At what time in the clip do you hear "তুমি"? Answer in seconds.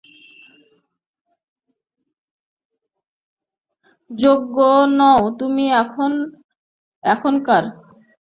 5.39-5.65